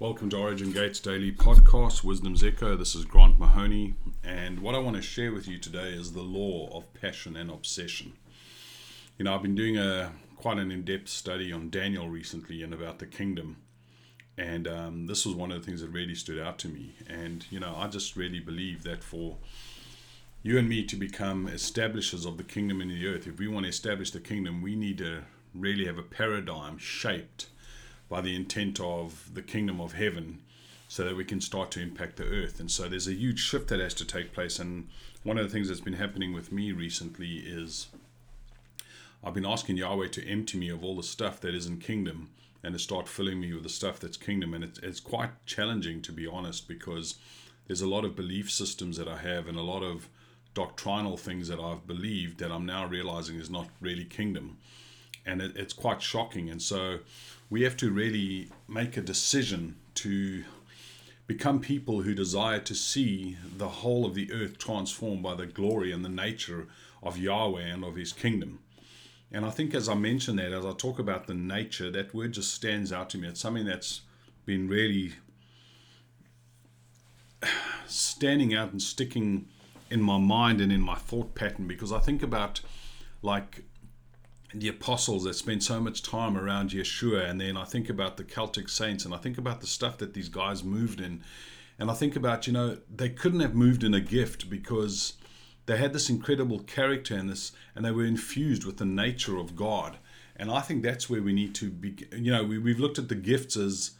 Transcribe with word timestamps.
Welcome 0.00 0.28
to 0.30 0.38
Origin 0.38 0.72
Gates 0.72 0.98
Daily 0.98 1.30
Podcast, 1.30 2.02
Wisdom's 2.02 2.42
Echo. 2.42 2.74
This 2.74 2.96
is 2.96 3.04
Grant 3.04 3.38
Mahoney, 3.38 3.94
and 4.24 4.58
what 4.58 4.74
I 4.74 4.78
want 4.78 4.96
to 4.96 5.02
share 5.02 5.32
with 5.32 5.46
you 5.46 5.56
today 5.56 5.90
is 5.90 6.12
the 6.12 6.20
law 6.20 6.68
of 6.76 6.92
passion 6.94 7.36
and 7.36 7.48
obsession. 7.48 8.14
You 9.16 9.24
know, 9.24 9.32
I've 9.32 9.42
been 9.42 9.54
doing 9.54 9.78
a 9.78 10.10
quite 10.34 10.58
an 10.58 10.72
in-depth 10.72 11.08
study 11.08 11.52
on 11.52 11.70
Daniel 11.70 12.08
recently 12.08 12.60
and 12.64 12.74
about 12.74 12.98
the 12.98 13.06
kingdom, 13.06 13.58
and 14.36 14.66
um, 14.66 15.06
this 15.06 15.24
was 15.24 15.36
one 15.36 15.52
of 15.52 15.60
the 15.60 15.64
things 15.64 15.80
that 15.80 15.90
really 15.90 16.16
stood 16.16 16.40
out 16.40 16.58
to 16.58 16.68
me. 16.68 16.96
And 17.08 17.46
you 17.48 17.60
know, 17.60 17.76
I 17.76 17.86
just 17.86 18.16
really 18.16 18.40
believe 18.40 18.82
that 18.82 19.04
for 19.04 19.36
you 20.42 20.58
and 20.58 20.68
me 20.68 20.84
to 20.86 20.96
become 20.96 21.46
establishers 21.46 22.26
of 22.26 22.36
the 22.36 22.42
kingdom 22.42 22.80
in 22.80 22.88
the 22.88 23.06
earth, 23.06 23.28
if 23.28 23.38
we 23.38 23.46
want 23.46 23.62
to 23.62 23.70
establish 23.70 24.10
the 24.10 24.18
kingdom, 24.18 24.60
we 24.60 24.74
need 24.74 24.98
to 24.98 25.22
really 25.54 25.86
have 25.86 25.98
a 25.98 26.02
paradigm 26.02 26.78
shaped 26.78 27.46
by 28.08 28.20
the 28.20 28.34
intent 28.34 28.80
of 28.80 29.30
the 29.34 29.42
kingdom 29.42 29.80
of 29.80 29.94
heaven 29.94 30.40
so 30.88 31.04
that 31.04 31.16
we 31.16 31.24
can 31.24 31.40
start 31.40 31.70
to 31.72 31.80
impact 31.80 32.16
the 32.16 32.24
earth. 32.24 32.60
And 32.60 32.70
so 32.70 32.88
there's 32.88 33.08
a 33.08 33.14
huge 33.14 33.40
shift 33.40 33.68
that 33.68 33.80
has 33.80 33.94
to 33.94 34.04
take 34.04 34.32
place. 34.32 34.58
And 34.58 34.88
one 35.22 35.38
of 35.38 35.44
the 35.44 35.50
things 35.50 35.68
that's 35.68 35.80
been 35.80 35.94
happening 35.94 36.32
with 36.32 36.52
me 36.52 36.72
recently 36.72 37.38
is 37.38 37.88
I've 39.22 39.34
been 39.34 39.46
asking 39.46 39.78
Yahweh 39.78 40.08
to 40.08 40.28
empty 40.28 40.58
me 40.58 40.68
of 40.68 40.84
all 40.84 40.96
the 40.96 41.02
stuff 41.02 41.40
that 41.40 41.54
isn't 41.54 41.80
kingdom 41.80 42.30
and 42.62 42.74
to 42.74 42.78
start 42.78 43.08
filling 43.08 43.40
me 43.40 43.52
with 43.52 43.62
the 43.62 43.68
stuff 43.68 43.98
that's 43.98 44.16
kingdom. 44.16 44.54
And 44.54 44.62
it's, 44.64 44.78
it's 44.80 45.00
quite 45.00 45.30
challenging, 45.46 46.02
to 46.02 46.12
be 46.12 46.26
honest, 46.26 46.68
because 46.68 47.16
there's 47.66 47.82
a 47.82 47.88
lot 47.88 48.04
of 48.04 48.14
belief 48.16 48.50
systems 48.50 48.96
that 48.98 49.08
I 49.08 49.16
have 49.16 49.48
and 49.48 49.58
a 49.58 49.62
lot 49.62 49.82
of 49.82 50.08
doctrinal 50.54 51.16
things 51.16 51.48
that 51.48 51.58
I've 51.58 51.86
believed 51.86 52.38
that 52.38 52.52
I'm 52.52 52.66
now 52.66 52.86
realizing 52.86 53.36
is 53.36 53.50
not 53.50 53.68
really 53.80 54.04
kingdom. 54.04 54.58
And 55.26 55.40
it, 55.40 55.56
it's 55.56 55.72
quite 55.72 56.02
shocking. 56.02 56.50
And 56.50 56.60
so 56.60 56.98
we 57.50 57.62
have 57.62 57.76
to 57.78 57.90
really 57.90 58.50
make 58.68 58.96
a 58.96 59.00
decision 59.00 59.76
to 59.96 60.44
become 61.26 61.60
people 61.60 62.02
who 62.02 62.14
desire 62.14 62.58
to 62.60 62.74
see 62.74 63.38
the 63.56 63.68
whole 63.68 64.04
of 64.04 64.14
the 64.14 64.30
earth 64.32 64.58
transformed 64.58 65.22
by 65.22 65.34
the 65.34 65.46
glory 65.46 65.92
and 65.92 66.04
the 66.04 66.08
nature 66.08 66.66
of 67.02 67.16
Yahweh 67.16 67.62
and 67.62 67.84
of 67.84 67.96
his 67.96 68.12
kingdom. 68.12 68.58
And 69.32 69.44
I 69.44 69.50
think, 69.50 69.74
as 69.74 69.88
I 69.88 69.94
mentioned 69.94 70.38
that, 70.38 70.52
as 70.52 70.64
I 70.64 70.72
talk 70.72 70.98
about 70.98 71.26
the 71.26 71.34
nature, 71.34 71.90
that 71.90 72.14
word 72.14 72.32
just 72.32 72.54
stands 72.54 72.92
out 72.92 73.10
to 73.10 73.18
me. 73.18 73.28
It's 73.28 73.40
something 73.40 73.64
that's 73.64 74.02
been 74.44 74.68
really 74.68 75.14
standing 77.86 78.54
out 78.54 78.72
and 78.72 78.80
sticking 78.80 79.48
in 79.90 80.00
my 80.00 80.18
mind 80.18 80.60
and 80.60 80.72
in 80.72 80.80
my 80.80 80.94
thought 80.94 81.34
pattern 81.34 81.66
because 81.66 81.92
I 81.92 81.98
think 81.98 82.22
about 82.22 82.60
like 83.22 83.64
the 84.54 84.68
apostles 84.68 85.24
that 85.24 85.34
spent 85.34 85.62
so 85.62 85.80
much 85.80 86.02
time 86.02 86.36
around 86.36 86.70
Yeshua, 86.70 87.28
and 87.28 87.40
then 87.40 87.56
I 87.56 87.64
think 87.64 87.88
about 87.88 88.16
the 88.16 88.24
Celtic 88.24 88.68
saints, 88.68 89.04
and 89.04 89.12
I 89.12 89.18
think 89.18 89.36
about 89.36 89.60
the 89.60 89.66
stuff 89.66 89.98
that 89.98 90.14
these 90.14 90.28
guys 90.28 90.62
moved 90.62 91.00
in, 91.00 91.22
and 91.78 91.90
I 91.90 91.94
think 91.94 92.14
about 92.14 92.46
you 92.46 92.52
know 92.52 92.78
they 92.94 93.08
couldn't 93.08 93.40
have 93.40 93.54
moved 93.54 93.82
in 93.82 93.94
a 93.94 94.00
gift 94.00 94.48
because 94.48 95.14
they 95.66 95.76
had 95.76 95.92
this 95.92 96.08
incredible 96.08 96.60
character 96.60 97.16
and 97.16 97.28
this, 97.28 97.52
and 97.74 97.84
they 97.84 97.90
were 97.90 98.04
infused 98.04 98.64
with 98.64 98.76
the 98.76 98.84
nature 98.84 99.38
of 99.38 99.56
God, 99.56 99.98
and 100.36 100.50
I 100.50 100.60
think 100.60 100.82
that's 100.82 101.10
where 101.10 101.22
we 101.22 101.32
need 101.32 101.54
to 101.56 101.70
be. 101.70 101.96
You 102.12 102.32
know, 102.32 102.44
we, 102.44 102.58
we've 102.58 102.80
looked 102.80 102.98
at 102.98 103.08
the 103.08 103.14
gifts 103.14 103.56
as 103.56 103.92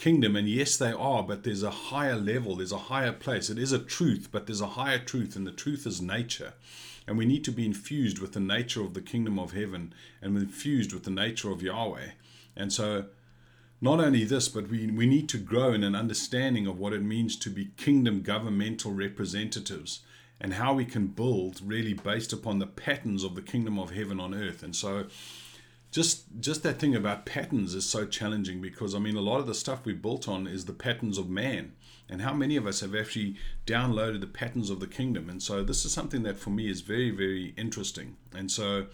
kingdom, 0.00 0.34
and 0.34 0.48
yes, 0.48 0.76
they 0.78 0.92
are, 0.92 1.22
but 1.22 1.44
there's 1.44 1.62
a 1.62 1.70
higher 1.70 2.16
level, 2.16 2.56
there's 2.56 2.72
a 2.72 2.78
higher 2.78 3.12
place. 3.12 3.50
It 3.50 3.58
is 3.58 3.70
a 3.70 3.78
truth, 3.78 4.28
but 4.32 4.46
there's 4.46 4.62
a 4.62 4.68
higher 4.68 4.98
truth, 4.98 5.36
and 5.36 5.46
the 5.46 5.52
truth 5.52 5.86
is 5.86 6.00
nature. 6.00 6.54
And 7.06 7.18
we 7.18 7.26
need 7.26 7.44
to 7.44 7.52
be 7.52 7.66
infused 7.66 8.18
with 8.18 8.32
the 8.32 8.40
nature 8.40 8.82
of 8.82 8.94
the 8.94 9.02
kingdom 9.02 9.38
of 9.38 9.52
heaven 9.52 9.92
and 10.22 10.36
infused 10.36 10.92
with 10.92 11.04
the 11.04 11.10
nature 11.10 11.50
of 11.50 11.62
Yahweh. 11.62 12.10
And 12.56 12.72
so, 12.72 13.06
not 13.80 14.00
only 14.00 14.24
this, 14.24 14.48
but 14.48 14.68
we, 14.68 14.90
we 14.90 15.06
need 15.06 15.28
to 15.30 15.38
grow 15.38 15.72
in 15.72 15.84
an 15.84 15.94
understanding 15.94 16.66
of 16.66 16.78
what 16.78 16.92
it 16.92 17.02
means 17.02 17.36
to 17.36 17.50
be 17.50 17.70
kingdom 17.76 18.22
governmental 18.22 18.92
representatives 18.92 20.00
and 20.40 20.54
how 20.54 20.72
we 20.72 20.84
can 20.84 21.08
build 21.08 21.60
really 21.62 21.92
based 21.92 22.32
upon 22.32 22.58
the 22.58 22.66
patterns 22.66 23.22
of 23.22 23.34
the 23.34 23.42
kingdom 23.42 23.78
of 23.78 23.90
heaven 23.90 24.18
on 24.18 24.34
earth. 24.34 24.62
And 24.62 24.74
so, 24.74 25.06
just 25.90 26.24
just 26.38 26.62
that 26.62 26.78
thing 26.78 26.94
about 26.94 27.26
patterns 27.26 27.74
is 27.74 27.84
so 27.84 28.06
challenging 28.06 28.60
because 28.60 28.94
I 28.94 28.98
mean 28.98 29.16
a 29.16 29.20
lot 29.20 29.40
of 29.40 29.46
the 29.46 29.54
stuff 29.54 29.84
we 29.84 29.92
built 29.92 30.28
on 30.28 30.46
is 30.46 30.64
the 30.64 30.72
patterns 30.72 31.18
of 31.18 31.28
man. 31.28 31.72
And 32.08 32.22
how 32.22 32.32
many 32.32 32.56
of 32.56 32.66
us 32.66 32.80
have 32.80 32.94
actually 32.94 33.36
downloaded 33.66 34.20
the 34.20 34.26
patterns 34.26 34.68
of 34.68 34.80
the 34.80 34.86
kingdom? 34.86 35.30
And 35.30 35.40
so 35.40 35.62
this 35.62 35.84
is 35.84 35.92
something 35.92 36.24
that 36.24 36.38
for 36.38 36.50
me 36.50 36.68
is 36.68 36.80
very 36.80 37.10
very 37.10 37.54
interesting. 37.56 38.16
And 38.32 38.50
so 38.50 38.86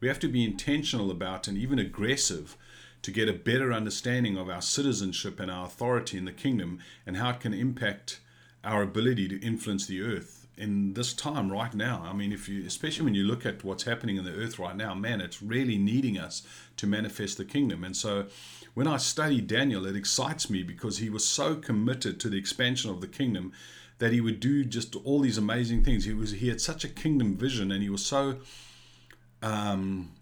we 0.00 0.08
have 0.08 0.20
to 0.20 0.28
be 0.28 0.44
intentional 0.44 1.10
about 1.10 1.48
and 1.48 1.58
even 1.58 1.78
aggressive 1.78 2.56
to 3.02 3.10
get 3.10 3.28
a 3.28 3.34
better 3.34 3.72
understanding 3.72 4.38
of 4.38 4.48
our 4.48 4.62
citizenship 4.62 5.38
and 5.40 5.50
our 5.50 5.66
authority 5.66 6.16
in 6.16 6.24
the 6.24 6.32
kingdom 6.32 6.78
and 7.04 7.16
how 7.16 7.30
it 7.30 7.40
can 7.40 7.52
impact 7.52 8.20
our 8.62 8.82
ability 8.82 9.28
to 9.28 9.44
influence 9.44 9.86
the 9.86 10.00
earth 10.00 10.43
in 10.56 10.94
this 10.94 11.12
time 11.12 11.50
right 11.50 11.74
now. 11.74 12.04
I 12.04 12.12
mean, 12.12 12.32
if 12.32 12.48
you, 12.48 12.64
especially 12.66 13.04
when 13.04 13.14
you 13.14 13.24
look 13.24 13.44
at 13.44 13.64
what's 13.64 13.84
happening 13.84 14.16
in 14.16 14.24
the 14.24 14.34
earth 14.34 14.58
right 14.58 14.76
now, 14.76 14.94
man, 14.94 15.20
it's 15.20 15.42
really 15.42 15.78
needing 15.78 16.18
us 16.18 16.42
to 16.76 16.86
manifest 16.86 17.38
the 17.38 17.44
kingdom. 17.44 17.82
And 17.84 17.96
so, 17.96 18.26
when 18.74 18.86
I 18.86 18.96
study 18.96 19.40
Daniel, 19.40 19.86
it 19.86 19.96
excites 19.96 20.50
me 20.50 20.62
because 20.62 20.98
he 20.98 21.08
was 21.08 21.24
so 21.24 21.54
committed 21.56 22.18
to 22.20 22.28
the 22.28 22.38
expansion 22.38 22.90
of 22.90 23.00
the 23.00 23.06
kingdom 23.06 23.52
that 23.98 24.12
he 24.12 24.20
would 24.20 24.40
do 24.40 24.64
just 24.64 24.96
all 24.96 25.20
these 25.20 25.38
amazing 25.38 25.84
things. 25.84 26.04
He 26.04 26.14
was 26.14 26.32
he 26.32 26.48
had 26.48 26.60
such 26.60 26.84
a 26.84 26.88
kingdom 26.88 27.36
vision, 27.36 27.70
and 27.70 27.82
he 27.82 27.90
was 27.90 28.04
so 28.04 28.38
um, 29.42 30.12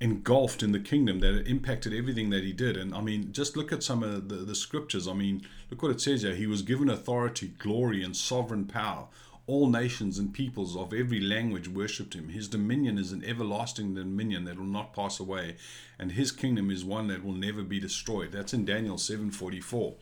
engulfed 0.00 0.62
in 0.62 0.72
the 0.72 0.80
kingdom 0.80 1.20
that 1.20 1.34
it 1.34 1.48
impacted 1.48 1.92
everything 1.92 2.30
that 2.30 2.44
he 2.44 2.52
did. 2.52 2.76
And 2.76 2.94
I 2.94 3.00
mean, 3.00 3.32
just 3.32 3.56
look 3.56 3.72
at 3.72 3.82
some 3.82 4.02
of 4.02 4.28
the, 4.28 4.36
the 4.36 4.54
scriptures. 4.54 5.08
I 5.08 5.12
mean, 5.12 5.42
look 5.70 5.82
what 5.82 5.90
it 5.90 6.00
says 6.00 6.22
here. 6.22 6.34
He 6.34 6.46
was 6.46 6.62
given 6.62 6.88
authority, 6.88 7.48
glory, 7.58 8.02
and 8.02 8.16
sovereign 8.16 8.66
power 8.66 9.08
all 9.50 9.68
nations 9.68 10.16
and 10.16 10.32
peoples 10.32 10.76
of 10.76 10.94
every 10.94 11.18
language 11.20 11.66
worshipped 11.66 12.14
him. 12.14 12.28
His 12.28 12.46
dominion 12.46 12.98
is 12.98 13.10
an 13.10 13.24
everlasting 13.24 13.94
dominion 13.94 14.44
that 14.44 14.58
will 14.58 14.64
not 14.64 14.94
pass 14.94 15.18
away, 15.18 15.56
and 15.98 16.12
his 16.12 16.30
kingdom 16.30 16.70
is 16.70 16.84
one 16.84 17.08
that 17.08 17.24
will 17.24 17.34
never 17.34 17.64
be 17.64 17.80
destroyed. 17.80 18.30
That's 18.30 18.54
in 18.54 18.64
Daniel 18.64 18.96
7:44. 18.96 19.96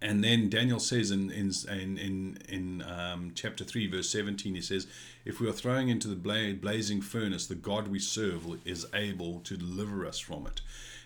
And 0.00 0.22
then 0.22 0.48
Daniel 0.48 0.78
says 0.78 1.10
in 1.10 1.32
in 1.32 1.52
in 1.68 2.38
in, 2.48 2.82
um, 2.82 3.32
chapter 3.34 3.64
three, 3.64 3.88
verse 3.88 4.08
seventeen, 4.08 4.54
he 4.54 4.60
says, 4.60 4.86
"If 5.24 5.40
we 5.40 5.48
are 5.48 5.52
throwing 5.52 5.88
into 5.88 6.06
the 6.06 6.54
blazing 6.60 7.00
furnace, 7.02 7.46
the 7.46 7.56
God 7.56 7.88
we 7.88 7.98
serve 7.98 8.60
is 8.64 8.86
able 8.94 9.40
to 9.40 9.56
deliver 9.56 10.06
us 10.06 10.20
from 10.20 10.46
it." 10.46 10.60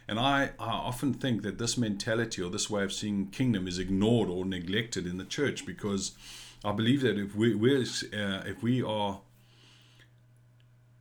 And 0.07 0.19
I, 0.19 0.51
I 0.59 0.73
often 0.91 1.15
think 1.15 1.41
that 1.43 1.57
this 1.57 1.79
mentality 1.79 2.43
or 2.43 2.51
this 2.51 2.69
way 2.69 2.83
of 2.83 2.93
seeing 2.93 3.29
kingdom 3.29 3.67
is 3.67 3.79
ignored 3.79 4.29
or 4.29 4.45
neglected 4.45 5.07
in 5.07 5.17
the 5.17 5.25
church 5.25 5.65
because 5.65 6.13
I 6.65 6.73
believe 6.73 7.01
that 7.03 7.19
if 7.19 7.35
we 7.35 7.55
we're, 7.55 7.83
uh, 7.83 8.43
if 8.47 8.63
we 8.63 8.83
are 8.83 9.21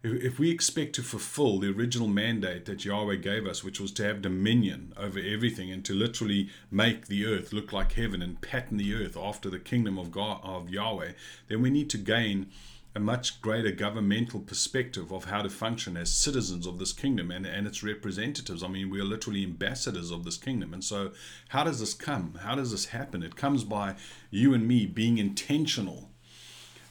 if, 0.04 0.24
if 0.24 0.40
we 0.40 0.50
expect 0.50 0.96
to 0.96 1.04
fulfill 1.04 1.60
the 1.60 1.72
original 1.72 2.08
mandate 2.08 2.66
that 2.66 2.86
Yahweh 2.86 3.18
gave 3.18 3.46
us, 3.46 3.64
which 3.64 3.80
was 3.80 3.92
to 3.94 4.04
have 4.04 4.22
dominion 4.22 4.94
over 4.98 5.20
everything 5.20 5.72
and 5.72 5.86
to 5.86 5.94
literally 5.94 6.50
make 6.70 7.08
the 7.08 7.26
earth 7.26 7.54
look 7.54 7.72
like 7.72 7.94
heaven 7.94 8.22
and 8.22 8.42
pattern 8.42 8.78
the 8.78 8.94
earth 8.94 9.16
after 9.16 9.50
the 9.50 9.60
kingdom 9.60 9.98
of 9.98 10.12
God 10.12 10.40
of 10.44 10.70
Yahweh, 10.70 11.12
then 11.48 11.62
we 11.62 11.70
need 11.70 11.90
to 11.92 11.98
gain 11.98 12.48
a 12.94 13.00
much 13.00 13.42
greater 13.42 13.72
governmental 13.72 14.42
perspective 14.42 15.12
of 15.12 15.26
how 15.26 15.42
to 15.42 15.50
function 15.50 15.96
as 15.96 16.12
citizens 16.12 16.68
of 16.68 16.78
this 16.78 16.92
kingdom 16.92 17.32
and, 17.32 17.46
and 17.46 17.66
its 17.66 17.84
representatives. 17.84 18.64
I 18.64 18.68
mean, 18.68 18.90
we 18.90 19.00
are 19.00 19.06
literally 19.06 19.44
ambassadors 19.44 20.12
of 20.12 20.26
this 20.26 20.38
kingdom. 20.38 20.74
And 20.74 20.84
so, 20.84 21.12
how 21.50 21.64
does 21.64 21.80
this 21.80 21.94
come? 21.94 22.40
How 22.42 22.56
does 22.56 22.72
this 22.72 22.86
happen? 22.86 23.24
It 23.24 23.36
comes 23.36 23.64
by 23.64 23.96
you 24.30 24.54
and 24.54 24.68
me 24.68 24.86
being 24.86 25.18
intentional 25.18 26.11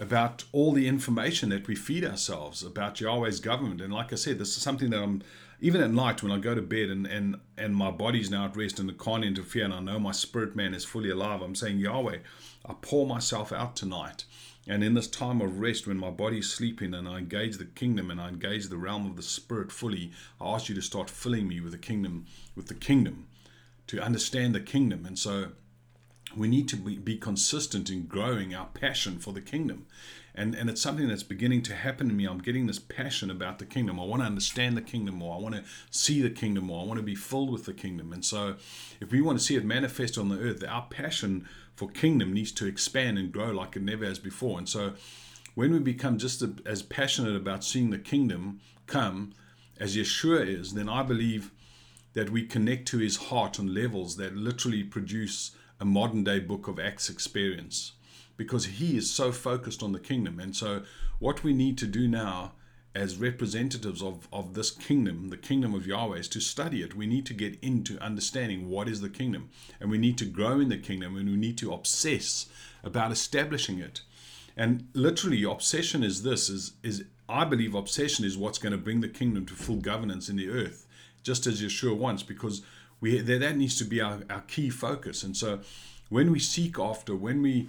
about 0.00 0.44
all 0.50 0.72
the 0.72 0.88
information 0.88 1.50
that 1.50 1.68
we 1.68 1.76
feed 1.76 2.04
ourselves 2.04 2.64
about 2.64 3.00
Yahweh's 3.00 3.38
government. 3.38 3.80
And 3.80 3.92
like 3.92 4.12
I 4.12 4.16
said, 4.16 4.38
this 4.38 4.56
is 4.56 4.62
something 4.62 4.90
that 4.90 5.02
I'm 5.02 5.22
even 5.60 5.80
at 5.82 5.90
night 5.90 6.22
when 6.22 6.32
I 6.32 6.38
go 6.38 6.54
to 6.54 6.62
bed 6.62 6.88
and 6.88 7.06
and 7.06 7.38
and 7.56 7.76
my 7.76 7.92
body's 7.92 8.30
now 8.30 8.46
at 8.46 8.56
rest 8.56 8.80
and 8.80 8.90
it 8.90 8.98
can't 8.98 9.24
interfere, 9.24 9.64
and 9.66 9.74
I 9.74 9.80
know 9.80 9.98
my 10.00 10.12
spirit 10.12 10.56
man 10.56 10.74
is 10.74 10.84
fully 10.84 11.10
alive. 11.10 11.42
I'm 11.42 11.54
saying, 11.54 11.78
Yahweh, 11.78 12.18
I 12.66 12.74
pour 12.80 13.06
myself 13.06 13.52
out 13.52 13.76
tonight 13.76 14.24
and 14.66 14.84
in 14.84 14.94
this 14.94 15.08
time 15.08 15.40
of 15.40 15.58
rest, 15.58 15.86
when 15.86 15.96
my 15.96 16.10
body's 16.10 16.48
sleeping 16.50 16.94
and 16.94 17.08
I 17.08 17.18
engage 17.18 17.56
the 17.56 17.64
kingdom 17.64 18.10
and 18.10 18.20
I 18.20 18.28
engage 18.28 18.68
the 18.68 18.76
realm 18.76 19.06
of 19.06 19.16
the 19.16 19.22
spirit 19.22 19.72
fully, 19.72 20.12
I 20.40 20.52
ask 20.52 20.68
you 20.68 20.74
to 20.74 20.82
start 20.82 21.08
filling 21.08 21.48
me 21.48 21.60
with 21.60 21.72
the 21.72 21.78
kingdom, 21.78 22.26
with 22.54 22.68
the 22.68 22.74
kingdom, 22.74 23.26
to 23.86 24.00
understand 24.00 24.54
the 24.54 24.60
kingdom. 24.60 25.06
And 25.06 25.18
so 25.18 25.48
we 26.36 26.48
need 26.48 26.68
to 26.68 26.76
be, 26.76 26.96
be 26.96 27.16
consistent 27.16 27.90
in 27.90 28.06
growing 28.06 28.54
our 28.54 28.66
passion 28.66 29.18
for 29.18 29.32
the 29.32 29.40
kingdom. 29.40 29.86
And, 30.32 30.54
and 30.54 30.70
it's 30.70 30.80
something 30.80 31.08
that's 31.08 31.24
beginning 31.24 31.62
to 31.62 31.74
happen 31.74 32.08
to 32.08 32.14
me. 32.14 32.24
I'm 32.24 32.38
getting 32.38 32.66
this 32.66 32.78
passion 32.78 33.30
about 33.30 33.58
the 33.58 33.66
kingdom. 33.66 33.98
I 33.98 34.04
want 34.04 34.22
to 34.22 34.26
understand 34.26 34.76
the 34.76 34.82
kingdom 34.82 35.16
more. 35.16 35.34
I 35.34 35.40
want 35.40 35.56
to 35.56 35.64
see 35.90 36.22
the 36.22 36.30
kingdom 36.30 36.64
more. 36.64 36.82
I 36.82 36.86
want 36.86 36.98
to 36.98 37.04
be 37.04 37.16
filled 37.16 37.50
with 37.50 37.64
the 37.64 37.72
kingdom. 37.72 38.12
And 38.12 38.24
so, 38.24 38.54
if 39.00 39.10
we 39.10 39.20
want 39.20 39.38
to 39.40 39.44
see 39.44 39.56
it 39.56 39.64
manifest 39.64 40.16
on 40.16 40.28
the 40.28 40.38
earth, 40.38 40.62
our 40.66 40.86
passion 40.88 41.48
for 41.80 41.88
kingdom 41.88 42.34
needs 42.34 42.52
to 42.52 42.66
expand 42.66 43.16
and 43.18 43.32
grow 43.32 43.50
like 43.50 43.74
it 43.74 43.82
never 43.82 44.04
has 44.04 44.18
before. 44.18 44.58
And 44.58 44.68
so 44.68 44.92
when 45.54 45.72
we 45.72 45.78
become 45.78 46.18
just 46.18 46.44
as 46.66 46.82
passionate 46.82 47.34
about 47.34 47.64
seeing 47.64 47.88
the 47.88 47.98
kingdom 47.98 48.60
come 48.86 49.32
as 49.78 49.96
Yeshua 49.96 50.46
is, 50.46 50.74
then 50.74 50.90
I 50.90 51.02
believe 51.02 51.52
that 52.12 52.28
we 52.28 52.44
connect 52.44 52.86
to 52.88 52.98
his 52.98 53.16
heart 53.16 53.58
on 53.58 53.72
levels 53.72 54.16
that 54.16 54.36
literally 54.36 54.84
produce 54.84 55.52
a 55.80 55.84
modern 55.84 56.22
day 56.24 56.38
book 56.38 56.68
of 56.68 56.78
Acts 56.78 57.08
experience 57.08 57.92
because 58.36 58.66
he 58.66 58.96
is 58.96 59.10
so 59.10 59.32
focused 59.32 59.82
on 59.82 59.92
the 59.92 59.98
kingdom. 59.98 60.38
And 60.38 60.54
so, 60.54 60.82
what 61.18 61.42
we 61.42 61.52
need 61.52 61.76
to 61.78 61.86
do 61.86 62.06
now 62.08 62.52
as 62.94 63.16
representatives 63.16 64.02
of, 64.02 64.26
of 64.32 64.54
this 64.54 64.70
kingdom, 64.70 65.28
the 65.28 65.36
kingdom 65.36 65.74
of 65.74 65.86
Yahweh, 65.86 66.18
is 66.18 66.28
to 66.28 66.40
study 66.40 66.82
it. 66.82 66.96
We 66.96 67.06
need 67.06 67.24
to 67.26 67.34
get 67.34 67.58
into 67.62 67.98
understanding 68.00 68.68
what 68.68 68.88
is 68.88 69.00
the 69.00 69.08
kingdom. 69.08 69.50
And 69.78 69.90
we 69.90 69.98
need 69.98 70.18
to 70.18 70.24
grow 70.24 70.58
in 70.58 70.70
the 70.70 70.76
kingdom 70.76 71.16
and 71.16 71.28
we 71.28 71.36
need 71.36 71.56
to 71.58 71.72
obsess 71.72 72.46
about 72.82 73.12
establishing 73.12 73.78
it. 73.78 74.00
And 74.56 74.88
literally, 74.92 75.44
obsession 75.44 76.02
is 76.02 76.22
this 76.22 76.48
is, 76.48 76.72
is 76.82 77.04
I 77.28 77.44
believe 77.44 77.74
obsession 77.74 78.24
is 78.24 78.36
what's 78.36 78.58
going 78.58 78.72
to 78.72 78.78
bring 78.78 79.00
the 79.00 79.08
kingdom 79.08 79.46
to 79.46 79.54
full 79.54 79.76
governance 79.76 80.28
in 80.28 80.36
the 80.36 80.50
earth, 80.50 80.86
just 81.22 81.46
as 81.46 81.62
Yeshua 81.62 81.96
wants, 81.96 82.24
because 82.24 82.62
we 83.00 83.20
that 83.20 83.56
needs 83.56 83.76
to 83.78 83.84
be 83.84 84.00
our, 84.00 84.20
our 84.28 84.42
key 84.42 84.70
focus. 84.70 85.22
And 85.22 85.36
so 85.36 85.60
when 86.08 86.30
we 86.30 86.38
seek 86.38 86.78
after, 86.78 87.14
when 87.14 87.42
we 87.42 87.68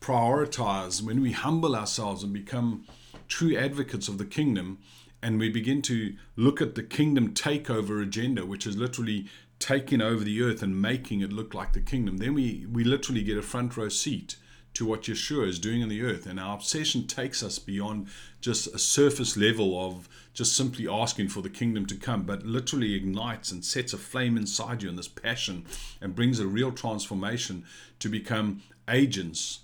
prioritize, 0.00 1.02
when 1.02 1.20
we 1.20 1.32
humble 1.32 1.76
ourselves 1.76 2.22
and 2.22 2.32
become 2.32 2.86
true 3.28 3.56
advocates 3.56 4.08
of 4.08 4.18
the 4.18 4.24
kingdom, 4.24 4.78
and 5.22 5.38
we 5.38 5.50
begin 5.50 5.82
to 5.82 6.14
look 6.36 6.62
at 6.62 6.74
the 6.74 6.82
kingdom 6.82 7.34
takeover 7.34 8.02
agenda, 8.02 8.46
which 8.46 8.66
is 8.66 8.76
literally 8.76 9.26
taking 9.58 10.00
over 10.00 10.24
the 10.24 10.42
earth 10.42 10.62
and 10.62 10.80
making 10.80 11.20
it 11.20 11.32
look 11.32 11.52
like 11.52 11.74
the 11.74 11.80
kingdom, 11.80 12.16
then 12.16 12.32
we, 12.32 12.66
we 12.72 12.82
literally 12.82 13.22
get 13.22 13.36
a 13.36 13.42
front 13.42 13.76
row 13.76 13.90
seat 13.90 14.36
to 14.80 14.86
what 14.86 15.02
Yeshua 15.02 15.46
is 15.46 15.58
doing 15.58 15.82
in 15.82 15.90
the 15.90 16.00
earth. 16.00 16.24
And 16.24 16.40
our 16.40 16.54
obsession 16.54 17.06
takes 17.06 17.42
us 17.42 17.58
beyond 17.58 18.08
just 18.40 18.66
a 18.68 18.78
surface 18.78 19.36
level 19.36 19.78
of 19.78 20.08
just 20.32 20.56
simply 20.56 20.88
asking 20.88 21.28
for 21.28 21.42
the 21.42 21.50
kingdom 21.50 21.84
to 21.84 21.96
come, 21.96 22.22
but 22.22 22.46
literally 22.46 22.94
ignites 22.94 23.52
and 23.52 23.62
sets 23.62 23.92
a 23.92 23.98
flame 23.98 24.38
inside 24.38 24.82
you 24.82 24.88
in 24.88 24.96
this 24.96 25.06
passion 25.06 25.66
and 26.00 26.14
brings 26.14 26.40
a 26.40 26.46
real 26.46 26.72
transformation 26.72 27.66
to 27.98 28.08
become 28.08 28.62
agents 28.88 29.58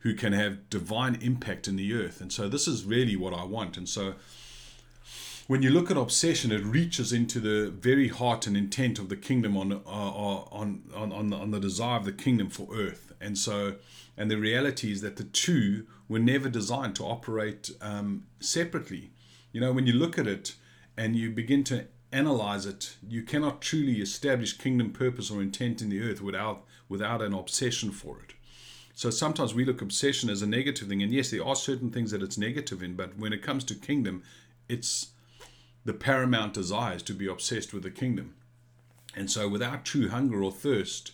who 0.00 0.14
can 0.14 0.32
have 0.32 0.68
divine 0.68 1.14
impact 1.22 1.68
in 1.68 1.76
the 1.76 1.94
earth. 1.94 2.20
And 2.20 2.32
so 2.32 2.48
this 2.48 2.66
is 2.66 2.84
really 2.84 3.14
what 3.14 3.32
I 3.32 3.44
want. 3.44 3.76
And 3.76 3.88
so 3.88 4.14
when 5.46 5.62
you 5.62 5.70
look 5.70 5.92
at 5.92 5.96
obsession, 5.96 6.50
it 6.50 6.64
reaches 6.64 7.12
into 7.12 7.38
the 7.38 7.70
very 7.70 8.08
heart 8.08 8.48
and 8.48 8.56
intent 8.56 8.98
of 8.98 9.10
the 9.10 9.16
kingdom 9.16 9.56
on 9.56 9.72
uh, 9.72 9.78
on, 9.86 10.82
on 10.92 11.12
on 11.12 11.32
on 11.32 11.50
the 11.52 11.60
desire 11.60 11.98
of 11.98 12.04
the 12.04 12.12
kingdom 12.12 12.50
for 12.50 12.66
earth. 12.74 13.06
And 13.20 13.38
so, 13.38 13.76
and 14.16 14.30
the 14.30 14.38
reality 14.38 14.90
is 14.90 15.00
that 15.02 15.16
the 15.16 15.24
two 15.24 15.86
were 16.08 16.18
never 16.18 16.48
designed 16.48 16.96
to 16.96 17.04
operate 17.04 17.70
um, 17.80 18.24
separately. 18.40 19.10
You 19.52 19.60
know, 19.60 19.72
when 19.72 19.86
you 19.86 19.92
look 19.92 20.18
at 20.18 20.26
it 20.26 20.54
and 20.96 21.16
you 21.16 21.30
begin 21.30 21.64
to 21.64 21.86
analyze 22.12 22.66
it, 22.66 22.96
you 23.06 23.22
cannot 23.22 23.60
truly 23.60 24.00
establish 24.00 24.56
kingdom 24.56 24.92
purpose 24.92 25.30
or 25.30 25.42
intent 25.42 25.82
in 25.82 25.90
the 25.90 26.00
earth 26.00 26.22
without 26.22 26.64
without 26.88 27.20
an 27.20 27.32
obsession 27.32 27.90
for 27.90 28.20
it. 28.20 28.34
So 28.94 29.10
sometimes 29.10 29.52
we 29.52 29.64
look 29.64 29.82
obsession 29.82 30.30
as 30.30 30.40
a 30.40 30.46
negative 30.46 30.88
thing, 30.88 31.02
and 31.02 31.12
yes, 31.12 31.30
there 31.30 31.44
are 31.44 31.56
certain 31.56 31.90
things 31.90 32.12
that 32.12 32.22
it's 32.22 32.38
negative 32.38 32.82
in, 32.82 32.94
but 32.94 33.18
when 33.18 33.32
it 33.32 33.42
comes 33.42 33.64
to 33.64 33.74
kingdom, 33.74 34.22
it's 34.68 35.08
the 35.84 35.92
paramount 35.92 36.54
desire 36.54 36.96
is 36.96 37.02
to 37.02 37.12
be 37.12 37.28
obsessed 37.28 37.74
with 37.74 37.82
the 37.82 37.90
kingdom. 37.90 38.34
And 39.14 39.30
so, 39.30 39.48
without 39.48 39.84
true 39.84 40.08
hunger 40.08 40.42
or 40.42 40.52
thirst 40.52 41.12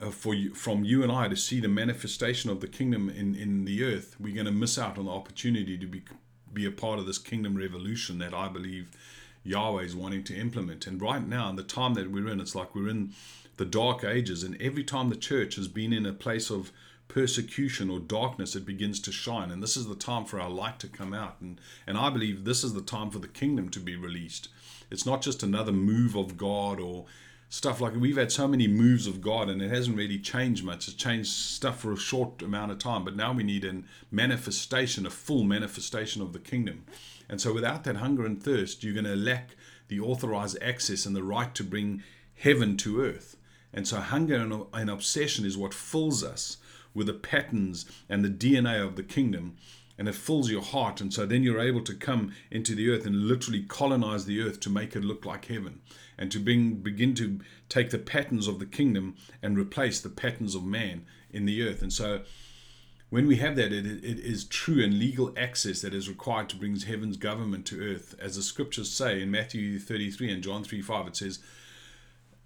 uh, 0.00 0.10
for 0.10 0.34
you, 0.34 0.54
from 0.54 0.84
you 0.84 1.02
and 1.02 1.12
I 1.12 1.28
to 1.28 1.36
see 1.36 1.60
the 1.60 1.68
manifestation 1.68 2.50
of 2.50 2.60
the 2.60 2.68
kingdom 2.68 3.08
in, 3.08 3.34
in 3.34 3.64
the 3.64 3.84
earth, 3.84 4.16
we're 4.18 4.34
going 4.34 4.46
to 4.46 4.52
miss 4.52 4.78
out 4.78 4.98
on 4.98 5.06
the 5.06 5.12
opportunity 5.12 5.78
to 5.78 5.86
be 5.86 6.02
be 6.52 6.64
a 6.64 6.70
part 6.70 7.00
of 7.00 7.06
this 7.06 7.18
kingdom 7.18 7.56
revolution 7.56 8.18
that 8.18 8.32
I 8.32 8.48
believe 8.48 8.92
Yahweh 9.42 9.82
is 9.82 9.96
wanting 9.96 10.22
to 10.24 10.36
implement. 10.36 10.86
And 10.86 11.02
right 11.02 11.26
now, 11.26 11.50
in 11.50 11.56
the 11.56 11.64
time 11.64 11.94
that 11.94 12.10
we're 12.10 12.28
in, 12.28 12.40
it's 12.40 12.54
like 12.54 12.74
we're 12.74 12.88
in 12.88 13.12
the 13.56 13.64
dark 13.64 14.04
ages, 14.04 14.42
and 14.42 14.60
every 14.60 14.84
time 14.84 15.08
the 15.08 15.16
church 15.16 15.56
has 15.56 15.68
been 15.68 15.92
in 15.92 16.06
a 16.06 16.12
place 16.12 16.50
of 16.50 16.72
persecution 17.08 17.90
or 17.90 18.00
darkness, 18.00 18.56
it 18.56 18.64
begins 18.64 18.98
to 19.00 19.12
shine. 19.12 19.50
And 19.50 19.62
this 19.62 19.76
is 19.76 19.86
the 19.86 19.94
time 19.94 20.24
for 20.24 20.40
our 20.40 20.48
light 20.48 20.78
to 20.80 20.88
come 20.88 21.12
out. 21.12 21.36
And, 21.40 21.60
and 21.86 21.98
I 21.98 22.10
believe 22.10 22.44
this 22.44 22.64
is 22.64 22.72
the 22.72 22.82
time 22.82 23.10
for 23.10 23.18
the 23.18 23.28
kingdom 23.28 23.68
to 23.70 23.80
be 23.80 23.94
released. 23.94 24.48
It's 24.90 25.06
not 25.06 25.22
just 25.22 25.42
another 25.42 25.72
move 25.72 26.16
of 26.16 26.36
God 26.36 26.80
or 26.80 27.04
stuff 27.54 27.80
like 27.80 27.94
we've 27.94 28.16
had 28.16 28.32
so 28.32 28.48
many 28.48 28.66
moves 28.66 29.06
of 29.06 29.20
God 29.20 29.48
and 29.48 29.62
it 29.62 29.70
hasn't 29.70 29.96
really 29.96 30.18
changed 30.18 30.64
much. 30.64 30.88
It's 30.88 30.96
changed 30.96 31.30
stuff 31.30 31.78
for 31.78 31.92
a 31.92 31.96
short 31.96 32.42
amount 32.42 32.72
of 32.72 32.80
time, 32.80 33.04
but 33.04 33.14
now 33.14 33.32
we 33.32 33.44
need 33.44 33.64
a 33.64 33.82
manifestation, 34.10 35.06
a 35.06 35.10
full 35.10 35.44
manifestation 35.44 36.20
of 36.20 36.32
the 36.32 36.40
kingdom. 36.40 36.84
And 37.28 37.40
so 37.40 37.52
without 37.52 37.84
that 37.84 37.98
hunger 37.98 38.26
and 38.26 38.42
thirst, 38.42 38.82
you're 38.82 38.92
going 38.92 39.04
to 39.04 39.14
lack 39.14 39.54
the 39.86 40.00
authorized 40.00 40.58
access 40.60 41.06
and 41.06 41.14
the 41.14 41.22
right 41.22 41.54
to 41.54 41.62
bring 41.62 42.02
heaven 42.34 42.76
to 42.78 43.00
earth. 43.00 43.36
And 43.72 43.86
so 43.86 44.00
hunger 44.00 44.34
and, 44.34 44.66
and 44.72 44.90
obsession 44.90 45.46
is 45.46 45.56
what 45.56 45.72
fills 45.72 46.24
us 46.24 46.56
with 46.92 47.06
the 47.06 47.14
patterns 47.14 47.86
and 48.08 48.24
the 48.24 48.28
DNA 48.28 48.84
of 48.84 48.96
the 48.96 49.04
kingdom. 49.04 49.58
And 49.96 50.08
it 50.08 50.14
fills 50.14 50.50
your 50.50 50.62
heart. 50.62 51.00
And 51.00 51.12
so 51.12 51.24
then 51.24 51.42
you're 51.42 51.60
able 51.60 51.82
to 51.82 51.94
come 51.94 52.32
into 52.50 52.74
the 52.74 52.90
earth 52.90 53.06
and 53.06 53.28
literally 53.28 53.62
colonize 53.62 54.24
the 54.24 54.40
earth 54.40 54.58
to 54.60 54.70
make 54.70 54.96
it 54.96 55.04
look 55.04 55.24
like 55.24 55.46
heaven. 55.46 55.80
And 56.18 56.32
to 56.32 56.40
bring, 56.40 56.74
begin 56.76 57.14
to 57.14 57.40
take 57.68 57.90
the 57.90 57.98
patterns 57.98 58.48
of 58.48 58.58
the 58.58 58.66
kingdom 58.66 59.16
and 59.42 59.58
replace 59.58 60.00
the 60.00 60.08
patterns 60.08 60.54
of 60.54 60.64
man 60.64 61.06
in 61.30 61.46
the 61.46 61.62
earth. 61.62 61.82
And 61.82 61.92
so 61.92 62.22
when 63.10 63.28
we 63.28 63.36
have 63.36 63.54
that, 63.54 63.72
it, 63.72 63.86
it 63.86 64.18
is 64.18 64.44
true 64.44 64.82
and 64.82 64.98
legal 64.98 65.32
access 65.36 65.82
that 65.82 65.94
is 65.94 66.08
required 66.08 66.48
to 66.48 66.56
bring 66.56 66.74
heaven's 66.80 67.16
government 67.16 67.64
to 67.66 67.80
earth. 67.80 68.16
As 68.18 68.34
the 68.34 68.42
scriptures 68.42 68.90
say 68.90 69.22
in 69.22 69.30
Matthew 69.30 69.78
33 69.78 70.32
and 70.32 70.42
John 70.42 70.64
3 70.64 70.82
5, 70.82 71.06
it 71.06 71.16
says, 71.16 71.38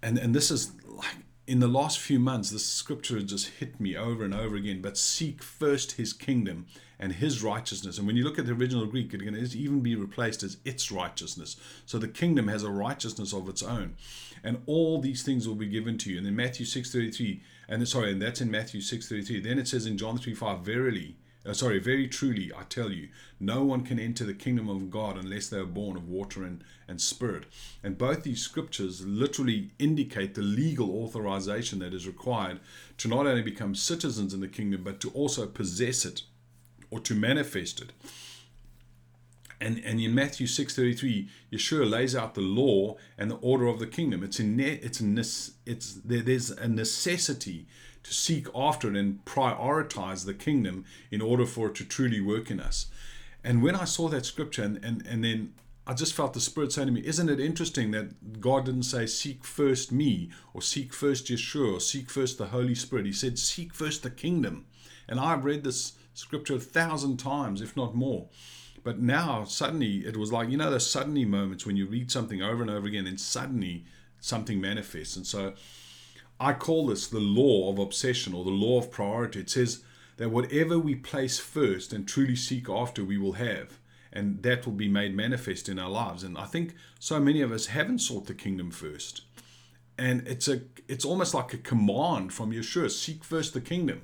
and, 0.03 0.17
and 0.17 0.35
this 0.35 0.51
is 0.51 0.71
like 0.85 1.17
in 1.49 1.61
the 1.61 1.67
last 1.67 1.97
few 1.97 2.19
months, 2.19 2.51
this 2.51 2.63
scripture 2.63 3.15
has 3.15 3.23
just 3.23 3.47
hit 3.47 3.79
me 3.79 3.97
over 3.97 4.23
and 4.23 4.35
over 4.35 4.55
again. 4.55 4.83
But 4.83 4.99
seek 4.99 5.41
first 5.41 5.93
his 5.93 6.13
kingdom 6.13 6.67
and 6.99 7.13
his 7.13 7.41
righteousness. 7.41 7.97
And 7.97 8.05
when 8.05 8.15
you 8.15 8.23
look 8.23 8.37
at 8.37 8.45
the 8.45 8.51
original 8.51 8.85
Greek, 8.85 9.11
it 9.15 9.23
can 9.23 9.35
even 9.35 9.79
be 9.79 9.95
replaced 9.95 10.43
as 10.43 10.57
its 10.63 10.91
righteousness. 10.91 11.57
So 11.87 11.97
the 11.97 12.07
kingdom 12.07 12.49
has 12.49 12.61
a 12.61 12.69
righteousness 12.69 13.33
of 13.33 13.49
its 13.49 13.63
own. 13.63 13.95
And 14.43 14.61
all 14.67 15.01
these 15.01 15.23
things 15.23 15.47
will 15.47 15.55
be 15.55 15.65
given 15.65 15.97
to 15.97 16.11
you. 16.11 16.19
And 16.19 16.27
in 16.27 16.35
Matthew 16.35 16.67
6.33, 16.67 17.41
and 17.67 17.87
sorry, 17.87 18.11
and 18.11 18.21
that's 18.21 18.41
in 18.41 18.51
Matthew 18.51 18.79
6.33. 18.79 19.43
Then 19.43 19.57
it 19.57 19.67
says 19.67 19.87
in 19.87 19.97
John 19.97 20.19
3.5, 20.19 20.61
Verily, 20.61 21.15
uh, 21.49 21.53
sorry, 21.53 21.79
very 21.79 22.07
truly, 22.07 22.51
I 22.55 22.61
tell 22.69 22.91
you, 22.91 23.09
no 23.39 23.63
one 23.63 23.81
can 23.81 23.99
enter 23.99 24.23
the 24.23 24.35
kingdom 24.35 24.69
of 24.69 24.91
God 24.91 25.17
unless 25.17 25.49
they 25.49 25.57
are 25.57 25.65
born 25.65 25.97
of 25.97 26.07
water 26.07 26.43
and, 26.43 26.63
and 26.87 27.01
spirit. 27.01 27.45
And 27.83 27.97
both 27.97 28.21
these 28.21 28.41
scriptures 28.41 29.03
literally 29.03 29.71
indicate 29.79 30.35
the 30.35 30.43
legal 30.43 31.03
authorization 31.03 31.79
that 31.79 31.93
is 31.93 32.05
required 32.05 32.59
to 32.99 33.07
not 33.07 33.25
only 33.25 33.41
become 33.41 33.73
citizens 33.73 34.31
in 34.31 34.41
the 34.41 34.47
kingdom, 34.47 34.83
but 34.83 34.99
to 34.99 35.09
also 35.09 35.47
possess 35.47 36.05
it 36.05 36.21
or 36.91 36.99
to 36.99 37.15
manifest 37.15 37.81
it. 37.81 37.93
And, 39.61 39.81
and 39.83 39.99
in 39.99 40.15
Matthew 40.15 40.47
6:33, 40.47 41.27
Yeshua 41.51 41.89
lays 41.89 42.15
out 42.15 42.33
the 42.33 42.41
law 42.41 42.95
and 43.17 43.29
the 43.29 43.35
order 43.35 43.67
of 43.67 43.79
the 43.79 43.87
kingdom. 43.87 44.23
It's 44.23 44.39
in 44.39 44.59
it's 44.59 45.01
a, 45.01 45.51
it's 45.65 45.95
there, 45.95 46.21
there's 46.21 46.49
a 46.51 46.67
necessity 46.67 47.67
to 48.03 48.13
seek 48.13 48.47
after 48.55 48.89
it 48.89 48.95
and 48.95 49.23
prioritize 49.25 50.25
the 50.25 50.33
kingdom 50.33 50.85
in 51.11 51.21
order 51.21 51.45
for 51.45 51.67
it 51.67 51.75
to 51.75 51.85
truly 51.85 52.21
work 52.21 52.49
in 52.49 52.59
us. 52.59 52.87
And 53.43 53.61
when 53.61 53.75
I 53.75 53.85
saw 53.85 54.07
that 54.09 54.25
scripture, 54.25 54.63
and, 54.63 54.83
and, 54.83 55.05
and 55.05 55.23
then 55.23 55.53
I 55.85 55.93
just 55.93 56.13
felt 56.13 56.33
the 56.33 56.39
Spirit 56.39 56.71
saying 56.71 56.87
to 56.87 56.93
me, 56.93 57.05
Isn't 57.05 57.29
it 57.29 57.39
interesting 57.39 57.91
that 57.91 58.39
God 58.39 58.65
didn't 58.65 58.83
say, 58.83 59.05
Seek 59.05 59.43
first 59.43 59.91
me, 59.91 60.29
or 60.53 60.61
seek 60.61 60.93
first 60.93 61.27
Yeshua, 61.27 61.77
or 61.77 61.79
seek 61.79 62.09
first 62.09 62.37
the 62.37 62.47
Holy 62.47 62.75
Spirit? 62.75 63.05
He 63.05 63.11
said, 63.11 63.39
Seek 63.39 63.73
first 63.73 64.03
the 64.03 64.09
kingdom. 64.09 64.65
And 65.07 65.19
I've 65.19 65.45
read 65.45 65.63
this 65.63 65.93
scripture 66.13 66.55
a 66.55 66.59
thousand 66.59 67.17
times, 67.17 67.61
if 67.61 67.75
not 67.75 67.95
more. 67.95 68.29
But 68.83 68.99
now, 68.99 69.43
suddenly, 69.43 70.05
it 70.05 70.17
was 70.17 70.31
like, 70.31 70.49
you 70.49 70.57
know, 70.57 70.71
those 70.71 70.89
suddenly 70.89 71.25
moments 71.25 71.65
when 71.65 71.75
you 71.75 71.85
read 71.85 72.11
something 72.11 72.41
over 72.41 72.61
and 72.61 72.71
over 72.71 72.87
again, 72.87 73.07
and 73.07 73.19
suddenly 73.19 73.85
something 74.19 74.59
manifests. 74.59 75.15
And 75.15 75.25
so 75.25 75.53
I 76.39 76.53
call 76.53 76.87
this 76.87 77.07
the 77.07 77.19
law 77.19 77.71
of 77.71 77.79
obsession 77.79 78.33
or 78.33 78.43
the 78.43 78.51
law 78.51 78.79
of 78.79 78.91
priority. 78.91 79.41
It 79.41 79.49
says 79.49 79.83
that 80.17 80.29
whatever 80.29 80.79
we 80.79 80.95
place 80.95 81.39
first 81.39 81.93
and 81.93 82.07
truly 82.07 82.35
seek 82.35 82.69
after, 82.69 83.03
we 83.03 83.17
will 83.17 83.33
have. 83.33 83.79
And 84.11 84.41
that 84.43 84.65
will 84.65 84.73
be 84.73 84.87
made 84.87 85.15
manifest 85.15 85.69
in 85.69 85.77
our 85.77 85.89
lives. 85.89 86.23
And 86.23 86.37
I 86.37 86.45
think 86.45 86.75
so 86.99 87.19
many 87.19 87.41
of 87.41 87.51
us 87.51 87.67
haven't 87.67 87.99
sought 87.99 88.25
the 88.25 88.33
kingdom 88.33 88.71
first. 88.71 89.21
And 89.97 90.25
it's 90.27 90.47
a 90.47 90.61
it's 90.87 91.05
almost 91.05 91.33
like 91.33 91.53
a 91.53 91.57
command 91.57 92.33
from 92.33 92.51
Yeshua, 92.51 92.89
seek 92.89 93.23
first 93.23 93.53
the 93.53 93.61
kingdom. 93.61 94.01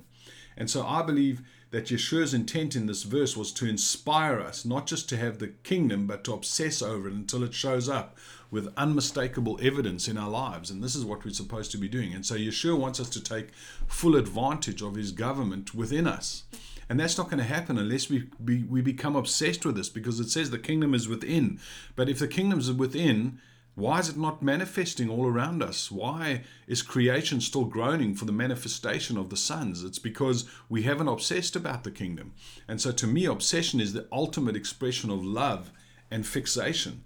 And 0.58 0.70
so 0.70 0.86
I 0.86 1.02
believe 1.02 1.42
that 1.76 1.88
Yeshua's 1.88 2.34
intent 2.34 2.74
in 2.74 2.86
this 2.86 3.04
verse 3.04 3.36
was 3.36 3.52
to 3.52 3.68
inspire 3.68 4.40
us, 4.40 4.64
not 4.64 4.88
just 4.88 5.10
to 5.10 5.18
have 5.18 5.40
the 5.40 5.50
kingdom, 5.64 6.08
but 6.08 6.24
to 6.24 6.32
obsess 6.32 6.82
over 6.82 7.10
it 7.10 7.14
until 7.14 7.44
it 7.44 7.54
shows 7.54 7.90
up 7.90 8.18
with 8.50 8.74
unmistakable 8.78 9.60
evidence 9.62 10.08
in 10.08 10.18
our 10.18 10.30
lives. 10.30 10.72
And 10.72 10.82
this 10.82 10.96
is 10.96 11.04
what 11.04 11.26
we're 11.26 11.34
supposed 11.34 11.72
to 11.72 11.78
be 11.78 11.90
doing. 11.90 12.14
And 12.14 12.26
so 12.26 12.36
Yeshua 12.36 12.80
wants 12.80 13.02
us 13.02 13.10
to 13.10 13.22
take 13.22 13.50
full 13.88 14.16
advantage 14.16 14.82
of 14.82 14.96
his 14.96 15.12
government 15.12 15.76
within 15.76 16.08
us. 16.08 16.44
And 16.88 16.98
that's 16.98 17.18
not 17.18 17.30
going 17.30 17.40
to 17.40 17.44
happen 17.44 17.78
unless 17.78 18.10
we, 18.10 18.30
we 18.40 18.80
become 18.80 19.18
obsessed 19.18 19.66
with 19.66 19.76
this 19.76 19.90
because 19.90 20.22
it 20.22 20.30
says 20.30 20.52
the 20.52 20.58
kingdom 20.58 20.94
is 20.94 21.10
within. 21.10 21.60
But 21.98 22.08
if 22.08 22.20
the 22.20 22.30
kingdom 22.30 22.60
is 22.60 22.72
within, 22.72 23.42
Why 23.76 24.00
is 24.00 24.08
it 24.08 24.18
not 24.18 24.42
manifesting 24.42 25.10
all 25.10 25.28
around 25.28 25.62
us? 25.62 25.92
Why 25.92 26.44
is 26.66 26.82
creation 26.82 27.42
still 27.42 27.66
groaning 27.66 28.16
for 28.16 28.24
the 28.24 28.32
manifestation 28.32 29.18
of 29.18 29.30
the 29.30 29.36
sons? 29.36 29.84
It's 29.84 30.00
because 30.00 30.50
we 30.70 30.84
haven't 30.84 31.10
obsessed 31.10 31.58
about 31.58 31.84
the 31.84 31.92
kingdom. 31.92 32.34
And 32.70 32.80
so, 32.80 32.94
to 32.94 33.06
me, 33.06 33.26
obsession 33.26 33.82
is 33.82 33.92
the 33.92 34.08
ultimate 34.14 34.56
expression 34.56 35.10
of 35.10 35.26
love 35.26 35.72
and 36.10 36.26
fixation. 36.26 37.04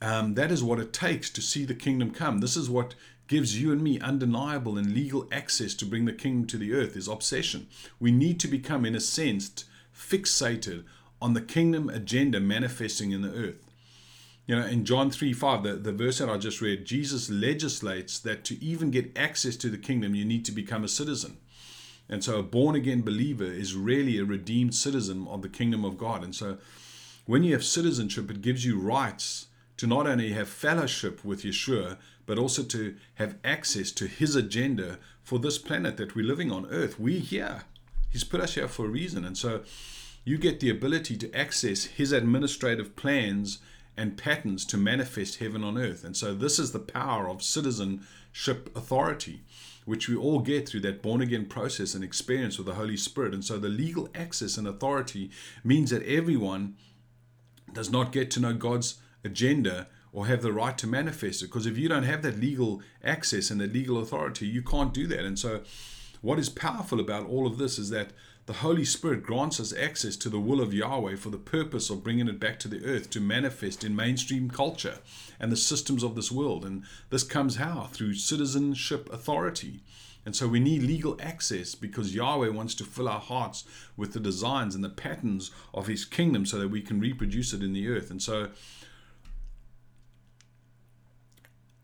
Um, 0.00 0.34
that 0.34 0.52
is 0.52 0.62
what 0.62 0.78
it 0.78 0.92
takes 0.92 1.30
to 1.30 1.42
see 1.42 1.64
the 1.64 1.74
kingdom 1.74 2.12
come. 2.12 2.38
This 2.38 2.56
is 2.56 2.70
what 2.70 2.94
gives 3.26 3.60
you 3.60 3.72
and 3.72 3.82
me 3.82 3.98
undeniable 3.98 4.78
and 4.78 4.94
legal 4.94 5.28
access 5.32 5.74
to 5.74 5.84
bring 5.84 6.04
the 6.04 6.12
kingdom 6.12 6.46
to 6.46 6.56
the 6.56 6.72
earth 6.72 6.96
is 6.96 7.08
obsession. 7.08 7.66
We 7.98 8.12
need 8.12 8.38
to 8.40 8.48
become, 8.48 8.84
in 8.84 8.94
a 8.94 9.00
sense, 9.00 9.64
fixated 9.94 10.84
on 11.20 11.34
the 11.34 11.40
kingdom 11.40 11.88
agenda 11.90 12.38
manifesting 12.38 13.10
in 13.10 13.22
the 13.22 13.34
earth. 13.34 13.67
You 14.48 14.58
know, 14.58 14.66
in 14.66 14.86
John 14.86 15.10
3 15.10 15.34
5, 15.34 15.62
the, 15.62 15.74
the 15.74 15.92
verse 15.92 16.18
that 16.18 16.30
I 16.30 16.38
just 16.38 16.62
read, 16.62 16.86
Jesus 16.86 17.28
legislates 17.28 18.18
that 18.20 18.44
to 18.44 18.64
even 18.64 18.90
get 18.90 19.16
access 19.16 19.56
to 19.56 19.68
the 19.68 19.76
kingdom, 19.76 20.14
you 20.14 20.24
need 20.24 20.46
to 20.46 20.52
become 20.52 20.82
a 20.82 20.88
citizen. 20.88 21.36
And 22.08 22.24
so 22.24 22.38
a 22.38 22.42
born 22.42 22.74
again 22.74 23.02
believer 23.02 23.44
is 23.44 23.74
really 23.74 24.18
a 24.18 24.24
redeemed 24.24 24.74
citizen 24.74 25.28
of 25.28 25.42
the 25.42 25.50
kingdom 25.50 25.84
of 25.84 25.98
God. 25.98 26.24
And 26.24 26.34
so 26.34 26.56
when 27.26 27.44
you 27.44 27.52
have 27.52 27.62
citizenship, 27.62 28.30
it 28.30 28.40
gives 28.40 28.64
you 28.64 28.80
rights 28.80 29.48
to 29.76 29.86
not 29.86 30.06
only 30.06 30.32
have 30.32 30.48
fellowship 30.48 31.22
with 31.22 31.42
Yeshua, 31.42 31.98
but 32.24 32.38
also 32.38 32.62
to 32.62 32.96
have 33.16 33.36
access 33.44 33.92
to 33.92 34.06
his 34.06 34.34
agenda 34.34 34.98
for 35.22 35.38
this 35.38 35.58
planet 35.58 35.98
that 35.98 36.16
we're 36.16 36.24
living 36.24 36.50
on 36.50 36.64
earth. 36.70 36.98
We're 36.98 37.20
here. 37.20 37.64
He's 38.08 38.24
put 38.24 38.40
us 38.40 38.54
here 38.54 38.68
for 38.68 38.86
a 38.86 38.88
reason. 38.88 39.26
And 39.26 39.36
so 39.36 39.60
you 40.24 40.38
get 40.38 40.60
the 40.60 40.70
ability 40.70 41.18
to 41.18 41.34
access 41.34 41.84
his 41.84 42.12
administrative 42.12 42.96
plans 42.96 43.58
and 43.98 44.16
patterns 44.16 44.64
to 44.64 44.76
manifest 44.76 45.40
heaven 45.40 45.64
on 45.64 45.76
earth. 45.76 46.04
And 46.04 46.16
so, 46.16 46.32
this 46.32 46.58
is 46.58 46.70
the 46.70 46.78
power 46.78 47.28
of 47.28 47.42
citizenship 47.42 48.70
authority, 48.76 49.42
which 49.84 50.08
we 50.08 50.14
all 50.14 50.38
get 50.38 50.68
through 50.68 50.80
that 50.80 51.02
born 51.02 51.20
again 51.20 51.46
process 51.46 51.94
and 51.94 52.04
experience 52.04 52.56
with 52.56 52.68
the 52.68 52.74
Holy 52.74 52.96
Spirit. 52.96 53.34
And 53.34 53.44
so, 53.44 53.58
the 53.58 53.68
legal 53.68 54.08
access 54.14 54.56
and 54.56 54.68
authority 54.68 55.30
means 55.64 55.90
that 55.90 56.04
everyone 56.04 56.76
does 57.72 57.90
not 57.90 58.12
get 58.12 58.30
to 58.30 58.40
know 58.40 58.54
God's 58.54 58.98
agenda 59.24 59.88
or 60.12 60.26
have 60.26 60.42
the 60.42 60.52
right 60.52 60.78
to 60.78 60.86
manifest 60.86 61.42
it. 61.42 61.46
Because 61.46 61.66
if 61.66 61.76
you 61.76 61.88
don't 61.88 62.04
have 62.04 62.22
that 62.22 62.38
legal 62.38 62.80
access 63.04 63.50
and 63.50 63.60
that 63.60 63.72
legal 63.72 63.98
authority, 63.98 64.46
you 64.46 64.62
can't 64.62 64.94
do 64.94 65.08
that. 65.08 65.24
And 65.24 65.36
so, 65.36 65.62
what 66.20 66.38
is 66.38 66.48
powerful 66.48 67.00
about 67.00 67.26
all 67.26 67.48
of 67.48 67.58
this 67.58 67.80
is 67.80 67.90
that 67.90 68.10
the 68.48 68.54
Holy 68.54 68.86
Spirit 68.86 69.22
grants 69.22 69.60
us 69.60 69.74
access 69.76 70.16
to 70.16 70.30
the 70.30 70.40
will 70.40 70.62
of 70.62 70.72
Yahweh 70.72 71.16
for 71.16 71.28
the 71.28 71.36
purpose 71.36 71.90
of 71.90 72.02
bringing 72.02 72.28
it 72.28 72.40
back 72.40 72.58
to 72.60 72.68
the 72.68 72.82
earth 72.82 73.10
to 73.10 73.20
manifest 73.20 73.84
in 73.84 73.94
mainstream 73.94 74.48
culture 74.48 75.00
and 75.38 75.52
the 75.52 75.56
systems 75.56 76.02
of 76.02 76.14
this 76.14 76.32
world. 76.32 76.64
And 76.64 76.84
this 77.10 77.24
comes 77.24 77.56
how? 77.56 77.90
Through 77.92 78.14
citizenship 78.14 79.12
authority. 79.12 79.80
And 80.24 80.34
so 80.34 80.48
we 80.48 80.60
need 80.60 80.82
legal 80.82 81.18
access 81.20 81.74
because 81.74 82.14
Yahweh 82.14 82.48
wants 82.48 82.74
to 82.76 82.84
fill 82.84 83.10
our 83.10 83.20
hearts 83.20 83.64
with 83.98 84.14
the 84.14 84.18
designs 84.18 84.74
and 84.74 84.82
the 84.82 84.88
patterns 84.88 85.50
of 85.74 85.86
His 85.86 86.06
kingdom 86.06 86.46
so 86.46 86.58
that 86.58 86.68
we 86.68 86.80
can 86.80 87.00
reproduce 87.00 87.52
it 87.52 87.62
in 87.62 87.74
the 87.74 87.86
earth. 87.86 88.10
And 88.10 88.22
so 88.22 88.48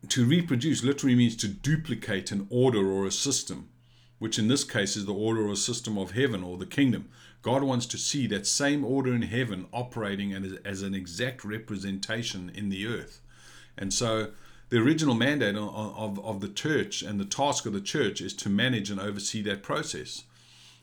to 0.08 0.24
reproduce 0.24 0.82
literally 0.82 1.14
means 1.14 1.36
to 1.36 1.48
duplicate 1.48 2.32
an 2.32 2.46
order 2.48 2.90
or 2.90 3.04
a 3.04 3.12
system 3.12 3.68
which 4.24 4.38
in 4.38 4.48
this 4.48 4.64
case 4.64 4.96
is 4.96 5.04
the 5.04 5.12
order 5.12 5.46
or 5.46 5.54
system 5.54 5.98
of 5.98 6.12
heaven 6.12 6.42
or 6.42 6.56
the 6.56 6.64
kingdom. 6.64 7.10
God 7.42 7.62
wants 7.62 7.84
to 7.84 7.98
see 7.98 8.26
that 8.28 8.46
same 8.46 8.82
order 8.82 9.12
in 9.12 9.20
heaven 9.20 9.66
operating 9.70 10.32
as, 10.32 10.54
as 10.64 10.80
an 10.80 10.94
exact 10.94 11.44
representation 11.44 12.50
in 12.54 12.70
the 12.70 12.86
earth. 12.86 13.20
And 13.76 13.92
so 13.92 14.30
the 14.70 14.78
original 14.78 15.14
mandate 15.14 15.56
of, 15.56 15.68
of, 15.94 16.24
of 16.24 16.40
the 16.40 16.48
church 16.48 17.02
and 17.02 17.20
the 17.20 17.26
task 17.26 17.66
of 17.66 17.74
the 17.74 17.82
church 17.82 18.22
is 18.22 18.32
to 18.36 18.48
manage 18.48 18.90
and 18.90 18.98
oversee 18.98 19.42
that 19.42 19.62
process. 19.62 20.24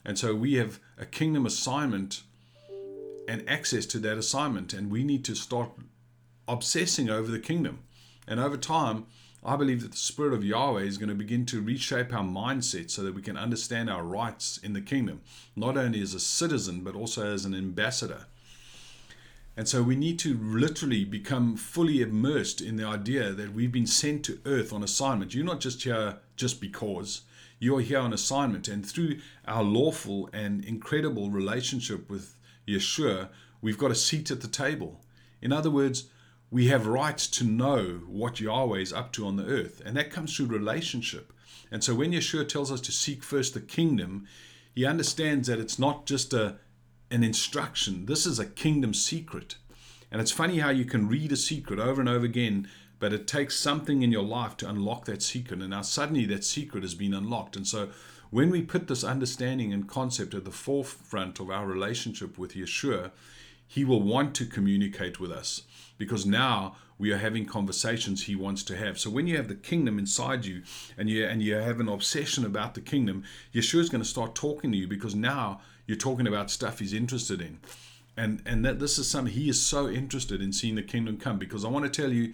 And 0.05 0.19
so 0.19 0.35
we 0.35 0.53
have 0.57 0.79
a 0.99 1.07
kingdom 1.07 1.47
assignment 1.47 2.21
and 3.27 3.43
access 3.49 3.87
to 3.87 3.97
that 3.97 4.19
assignment, 4.19 4.71
and 4.71 4.91
we 4.91 5.03
need 5.03 5.25
to 5.25 5.33
start 5.33 5.71
obsessing 6.47 7.09
over 7.09 7.31
the 7.31 7.39
kingdom. 7.39 7.79
And 8.27 8.39
over 8.39 8.55
time, 8.55 9.07
I 9.43 9.55
believe 9.55 9.81
that 9.81 9.91
the 9.91 9.97
Spirit 9.97 10.33
of 10.33 10.43
Yahweh 10.43 10.83
is 10.83 10.99
going 10.99 11.09
to 11.09 11.15
begin 11.15 11.47
to 11.47 11.61
reshape 11.61 12.13
our 12.13 12.23
mindset 12.23 12.91
so 12.91 13.01
that 13.01 13.15
we 13.15 13.23
can 13.23 13.37
understand 13.37 13.89
our 13.89 14.03
rights 14.03 14.59
in 14.61 14.73
the 14.73 14.81
kingdom, 14.81 15.21
not 15.55 15.77
only 15.77 15.99
as 16.01 16.13
a 16.13 16.19
citizen, 16.19 16.81
but 16.83 16.95
also 16.95 17.33
as 17.33 17.43
an 17.43 17.55
ambassador. 17.55 18.25
And 19.57 19.67
so 19.67 19.81
we 19.81 19.95
need 19.95 20.19
to 20.19 20.37
literally 20.37 21.03
become 21.03 21.57
fully 21.57 22.01
immersed 22.01 22.61
in 22.61 22.75
the 22.77 22.85
idea 22.85 23.31
that 23.31 23.53
we've 23.53 23.71
been 23.71 23.87
sent 23.87 24.23
to 24.25 24.39
earth 24.45 24.71
on 24.71 24.83
assignment. 24.83 25.33
You're 25.33 25.43
not 25.43 25.59
just 25.59 25.83
here 25.83 26.19
just 26.35 26.61
because, 26.61 27.21
you 27.57 27.75
are 27.75 27.81
here 27.81 27.99
on 27.99 28.13
assignment. 28.13 28.67
And 28.67 28.85
through 28.85 29.17
our 29.45 29.63
lawful 29.63 30.29
and 30.33 30.63
incredible 30.63 31.31
relationship 31.31 32.09
with 32.09 32.37
Yeshua, 32.67 33.29
we've 33.59 33.77
got 33.77 33.91
a 33.91 33.95
seat 33.95 34.29
at 34.29 34.41
the 34.41 34.47
table. 34.47 35.01
In 35.41 35.51
other 35.51 35.71
words, 35.71 36.05
we 36.51 36.67
have 36.67 36.85
rights 36.85 37.27
to 37.27 37.45
know 37.45 38.01
what 38.07 38.41
Yahweh 38.41 38.79
is 38.79 38.91
up 38.91 39.13
to 39.13 39.25
on 39.25 39.37
the 39.37 39.45
earth, 39.45 39.81
and 39.85 39.95
that 39.95 40.11
comes 40.11 40.35
through 40.35 40.47
relationship. 40.47 41.31
And 41.71 41.81
so 41.81 41.95
when 41.95 42.11
Yeshua 42.11 42.47
tells 42.47 42.71
us 42.71 42.81
to 42.81 42.91
seek 42.91 43.23
first 43.23 43.53
the 43.53 43.61
kingdom, 43.61 44.27
he 44.75 44.85
understands 44.85 45.47
that 45.47 45.59
it's 45.59 45.79
not 45.79 46.05
just 46.05 46.33
a 46.33 46.57
an 47.09 47.23
instruction. 47.23 48.05
This 48.05 48.25
is 48.25 48.39
a 48.39 48.45
kingdom 48.45 48.93
secret. 48.93 49.57
And 50.09 50.21
it's 50.21 50.31
funny 50.31 50.59
how 50.59 50.69
you 50.69 50.85
can 50.85 51.09
read 51.09 51.31
a 51.31 51.37
secret 51.37 51.77
over 51.77 51.99
and 51.99 52.09
over 52.09 52.25
again, 52.25 52.69
but 52.99 53.11
it 53.11 53.27
takes 53.27 53.57
something 53.57 54.01
in 54.01 54.13
your 54.13 54.23
life 54.23 54.55
to 54.57 54.69
unlock 54.69 55.05
that 55.05 55.21
secret. 55.21 55.59
And 55.59 55.71
now 55.71 55.81
suddenly 55.81 56.25
that 56.27 56.45
secret 56.45 56.83
has 56.83 56.95
been 56.95 57.13
unlocked. 57.13 57.57
And 57.57 57.67
so 57.67 57.89
when 58.29 58.49
we 58.49 58.61
put 58.61 58.87
this 58.87 59.03
understanding 59.03 59.73
and 59.73 59.89
concept 59.89 60.33
at 60.33 60.45
the 60.45 60.51
forefront 60.51 61.41
of 61.41 61.49
our 61.49 61.65
relationship 61.65 62.37
with 62.37 62.53
Yeshua, 62.53 63.11
he 63.67 63.83
will 63.83 64.01
want 64.01 64.33
to 64.35 64.45
communicate 64.45 65.19
with 65.19 65.31
us 65.31 65.63
because 66.01 66.25
now 66.25 66.75
we 66.97 67.11
are 67.11 67.19
having 67.19 67.45
conversations 67.45 68.23
he 68.23 68.35
wants 68.35 68.63
to 68.63 68.75
have. 68.75 68.97
So 68.97 69.11
when 69.11 69.27
you 69.27 69.37
have 69.37 69.47
the 69.47 69.53
kingdom 69.53 69.99
inside 69.99 70.45
you 70.45 70.63
and 70.97 71.07
you 71.07 71.23
and 71.27 71.43
you 71.43 71.53
have 71.53 71.79
an 71.79 71.87
obsession 71.87 72.43
about 72.43 72.73
the 72.73 72.81
kingdom, 72.81 73.23
Yeshua 73.53 73.81
is 73.81 73.89
going 73.89 74.01
to 74.01 74.09
start 74.09 74.33
talking 74.33 74.71
to 74.71 74.77
you 74.79 74.87
because 74.87 75.13
now 75.13 75.61
you're 75.85 75.95
talking 75.95 76.25
about 76.25 76.49
stuff 76.49 76.79
he's 76.79 76.91
interested 76.91 77.39
in. 77.39 77.59
And 78.17 78.41
and 78.47 78.65
that 78.65 78.79
this 78.79 78.97
is 78.97 79.07
something 79.07 79.31
he 79.31 79.47
is 79.47 79.61
so 79.61 79.87
interested 79.87 80.41
in 80.41 80.51
seeing 80.51 80.73
the 80.73 80.81
kingdom 80.81 81.17
come 81.17 81.37
because 81.37 81.63
I 81.63 81.69
want 81.69 81.85
to 81.85 82.01
tell 82.01 82.11
you 82.11 82.33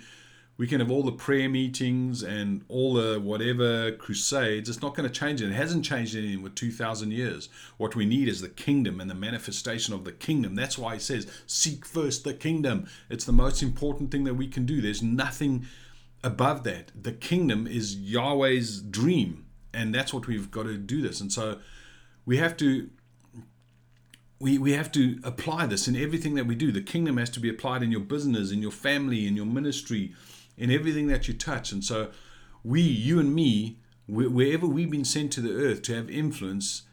we 0.58 0.66
can 0.66 0.80
have 0.80 0.90
all 0.90 1.04
the 1.04 1.12
prayer 1.12 1.48
meetings 1.48 2.24
and 2.24 2.64
all 2.68 2.96
the 2.96 3.20
whatever 3.20 3.92
crusades. 3.92 4.68
It's 4.68 4.82
not 4.82 4.96
going 4.96 5.08
to 5.08 5.14
change 5.14 5.42
it. 5.42 5.50
It 5.50 5.54
hasn't 5.54 5.86
changed 5.86 6.16
anything 6.16 6.42
with 6.42 6.56
2,000 6.56 7.12
years. 7.12 7.50
What 7.78 7.96
we 7.96 8.06
need 8.06 8.28
is 8.28 8.42
the 8.42 8.50
kingdom 8.50 9.00
and 9.00 9.10
the 9.10 9.16
manifestation 9.16 9.94
of 9.94 10.04
the 10.04 10.12
kingdom. 10.12 10.56
That's 10.56 10.78
why 10.78 10.96
he 10.96 11.00
says, 11.00 11.28
Seek 11.46 11.86
first 11.86 12.24
the 12.24 12.34
kingdom. 12.34 12.88
It's 13.10 13.26
the 13.26 13.32
most 13.32 13.62
important 13.62 14.10
thing 14.10 14.24
that 14.24 14.34
we 14.34 14.48
can 14.48 14.66
do. 14.66 14.82
There's 14.82 15.04
nothing 15.04 15.68
above 16.24 16.64
that. 16.64 16.92
The 17.00 17.14
kingdom 17.14 17.68
is 17.68 17.96
Yahweh's 17.96 18.82
dream. 18.82 19.46
And 19.74 19.94
that's 19.94 20.12
what 20.12 20.26
we've 20.26 20.50
got 20.50 20.64
to 20.64 20.78
do 20.78 21.04
this. 21.04 21.22
And 21.22 21.32
so 21.32 21.60
we 22.26 22.38
have 22.38 22.58
to 22.58 22.90
we, 24.40 24.58
we 24.60 24.74
have 24.74 24.92
to 24.92 25.20
apply 25.24 25.66
this 25.66 25.88
in 25.88 25.96
everything 25.96 26.36
that 26.36 26.46
we 26.46 26.54
do. 26.54 26.72
The 26.72 26.82
kingdom 26.82 27.18
has 27.18 27.30
to 27.32 27.40
be 27.40 27.50
applied 27.50 27.82
in 27.82 27.92
your 27.92 28.02
business, 28.02 28.52
in 28.52 28.62
your 28.62 28.72
family, 28.72 29.26
in 29.26 29.36
your 29.36 29.48
ministry, 29.48 30.14
in 30.58 30.72
everything 30.72 31.08
that 31.08 31.28
you 31.28 31.34
touch. 31.34 31.72
And 31.72 31.84
so, 31.84 32.12
we, 32.64 32.82
you 32.82 33.20
and 33.20 33.34
me, 33.34 33.78
wherever 34.08 34.66
we've 34.66 34.90
been 34.90 35.06
sent 35.06 35.32
to 35.34 35.42
the 35.42 35.54
earth 35.54 35.82
to 35.84 35.96
have 35.96 36.10
influence, 36.10 36.84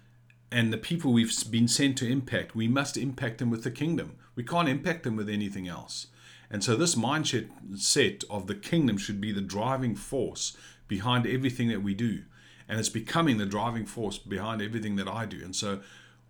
and 0.52 0.72
the 0.72 0.78
people 0.78 1.12
we've 1.12 1.32
been 1.50 1.66
sent 1.66 1.98
to 1.98 2.08
impact, 2.08 2.54
we 2.54 2.68
must 2.68 2.96
impact 2.96 3.38
them 3.38 3.50
with 3.50 3.64
the 3.64 3.70
kingdom. 3.70 4.16
We 4.36 4.44
can't 4.44 4.68
impact 4.68 5.02
them 5.02 5.16
with 5.16 5.28
anything 5.28 5.66
else. 5.66 6.08
And 6.50 6.62
so, 6.62 6.76
this 6.76 6.94
mindset 6.94 7.48
set 7.76 8.22
of 8.30 8.46
the 8.46 8.54
kingdom 8.54 8.98
should 8.98 9.20
be 9.20 9.32
the 9.32 9.40
driving 9.40 9.96
force 9.96 10.56
behind 10.86 11.26
everything 11.26 11.68
that 11.68 11.82
we 11.82 11.94
do. 11.94 12.22
And 12.68 12.78
it's 12.78 12.88
becoming 12.88 13.38
the 13.38 13.46
driving 13.46 13.86
force 13.86 14.18
behind 14.18 14.62
everything 14.62 14.96
that 14.96 15.08
I 15.08 15.26
do. 15.26 15.42
And 15.42 15.56
so, 15.56 15.80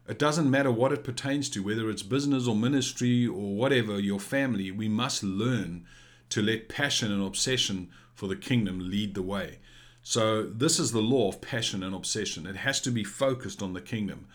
it 0.09 0.19
doesn't 0.19 0.51
matter 0.51 0.71
what 0.71 0.93
it 0.93 1.05
pertains 1.05 1.51
to, 1.51 1.63
whether 1.63 1.91
it's 1.91 2.03
business 2.03 2.47
or 2.47 2.55
ministry 2.55 3.27
or 3.27 3.55
whatever, 3.55 3.99
your 3.99 4.21
family, 4.21 4.71
we 4.71 4.89
must 4.89 5.23
learn 5.23 5.85
to 6.31 6.43
let 6.43 6.69
passion 6.69 7.13
and 7.13 7.25
obsession 7.25 7.91
for 8.15 8.27
the 8.27 8.37
kingdom 8.37 8.91
lead 8.91 9.15
the 9.15 9.23
way. 9.23 9.59
So, 10.03 10.43
this 10.43 10.79
is 10.79 10.93
the 10.93 11.01
law 11.01 11.29
of 11.29 11.41
passion 11.41 11.83
and 11.83 11.95
obsession. 11.95 12.47
It 12.47 12.57
has 12.57 12.81
to 12.83 12.91
be 12.91 13.05
focused 13.05 13.63
on 13.63 13.73
the 13.73 13.81
kingdom. 13.81 14.27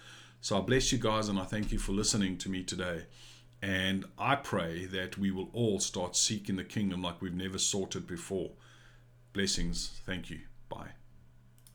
So, 0.41 0.57
I 0.57 0.61
bless 0.61 0.91
you 0.91 0.97
guys 0.97 1.29
and 1.29 1.39
I 1.39 1.43
thank 1.43 1.71
you 1.71 1.77
for 1.77 1.91
listening 1.91 2.37
to 2.39 2.49
me 2.49 2.63
today. 2.63 3.03
And 3.61 4.05
I 4.17 4.35
pray 4.35 4.85
that 4.85 5.17
we 5.17 5.31
will 5.31 5.49
all 5.53 5.79
start 5.79 6.15
seeking 6.15 6.55
the 6.55 6.63
kingdom 6.63 7.01
like 7.01 7.21
we've 7.21 7.33
never 7.33 7.57
sought 7.57 7.95
it 7.95 8.07
before. 8.07 8.51
Blessings. 9.33 10.01
Thank 10.05 10.29
you. 10.29 10.39
Bye. 10.69 10.91